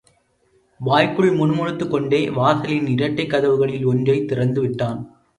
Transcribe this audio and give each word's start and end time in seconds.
வாய்க்குள் 0.79 1.31
முணுமுணுத்துக் 1.31 1.91
கொண்டே 1.91 2.29
வாசலின் 2.29 2.87
இரட்டைக் 2.87 3.29
கதவுகளில் 3.29 3.85
ஒன்றைத் 3.85 4.27
திறந்து 4.27 4.61
விட்டான். 4.61 5.21